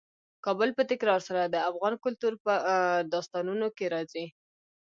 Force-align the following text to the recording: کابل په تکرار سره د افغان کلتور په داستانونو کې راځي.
کابل 0.45 0.69
په 0.77 0.83
تکرار 0.91 1.21
سره 1.27 1.41
د 1.45 1.55
افغان 1.69 1.93
کلتور 2.05 2.33
په 2.45 2.53
داستانونو 3.13 3.67
کې 3.77 3.85
راځي. 3.93 4.25